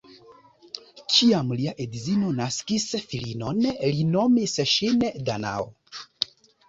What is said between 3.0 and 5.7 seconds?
filinon, li nomis ŝin Danao.